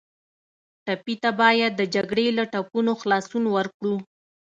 ټپي 0.85 1.15
ته 1.23 1.29
باید 1.41 1.71
د 1.75 1.81
جګړې 1.95 2.27
له 2.37 2.43
ټپونو 2.53 2.91
خلاصون 3.01 3.43
ورکړو. 3.55 3.95